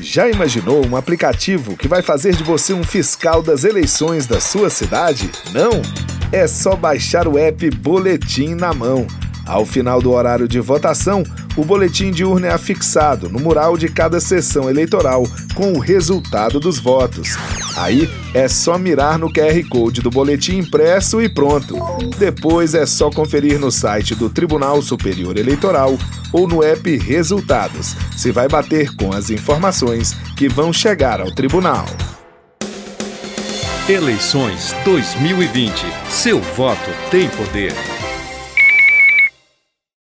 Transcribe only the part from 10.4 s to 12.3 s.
de votação, o boletim de